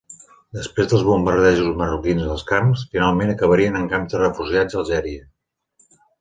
[0.57, 5.29] Després dels bombardejos marroquins dels camps, finalment acabarien en camps de refugiats a Algèria.